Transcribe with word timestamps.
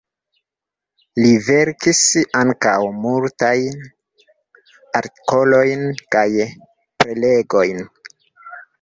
Li 1.25 1.33
verkis 1.47 1.99
ankaŭ 2.41 2.73
multajn 3.05 3.79
artikolojn 5.03 5.89
kaj 6.17 6.27
prelegojn. 7.05 7.89